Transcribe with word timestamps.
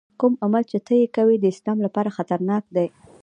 کوم 0.19 0.33
عمل 0.45 0.63
چې 0.71 0.77
ته 0.85 0.93
یې 0.99 1.07
کوې 1.15 1.35
د 1.39 1.45
اسلام 1.53 1.77
لپاره 1.85 2.13
خطرناک 2.17 2.63
دی. 2.75 2.87